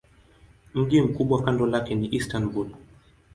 [0.73, 2.67] Mji mkubwa kando lake ni Istanbul.